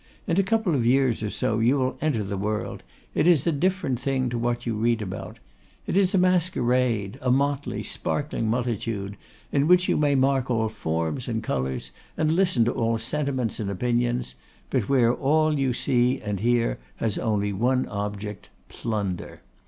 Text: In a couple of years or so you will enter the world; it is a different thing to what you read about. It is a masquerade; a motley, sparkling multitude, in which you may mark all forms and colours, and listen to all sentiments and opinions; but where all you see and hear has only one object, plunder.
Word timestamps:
In 0.25 0.39
a 0.39 0.41
couple 0.41 0.73
of 0.73 0.83
years 0.83 1.21
or 1.21 1.29
so 1.29 1.59
you 1.59 1.77
will 1.77 1.95
enter 2.01 2.23
the 2.23 2.35
world; 2.35 2.81
it 3.13 3.27
is 3.27 3.45
a 3.45 3.51
different 3.51 3.99
thing 3.99 4.31
to 4.31 4.37
what 4.39 4.65
you 4.65 4.73
read 4.75 4.99
about. 4.99 5.37
It 5.85 5.95
is 5.95 6.15
a 6.15 6.17
masquerade; 6.17 7.19
a 7.21 7.29
motley, 7.29 7.83
sparkling 7.83 8.47
multitude, 8.49 9.15
in 9.51 9.67
which 9.67 9.87
you 9.87 9.97
may 9.97 10.15
mark 10.15 10.49
all 10.49 10.69
forms 10.69 11.27
and 11.27 11.43
colours, 11.43 11.91
and 12.17 12.31
listen 12.31 12.65
to 12.65 12.71
all 12.71 12.97
sentiments 12.97 13.59
and 13.59 13.69
opinions; 13.69 14.33
but 14.71 14.89
where 14.89 15.13
all 15.13 15.59
you 15.59 15.71
see 15.71 16.19
and 16.19 16.39
hear 16.39 16.79
has 16.95 17.19
only 17.19 17.53
one 17.53 17.85
object, 17.85 18.49
plunder. 18.69 19.41